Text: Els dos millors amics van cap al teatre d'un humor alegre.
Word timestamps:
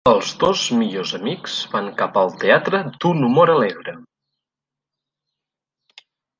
Els 0.09 0.29
dos 0.43 0.61
millors 0.77 1.11
amics 1.17 1.57
van 1.75 1.91
cap 1.99 2.17
al 2.23 2.33
teatre 2.45 2.81
d'un 3.05 3.29
humor 3.29 3.53
alegre. 3.59 3.97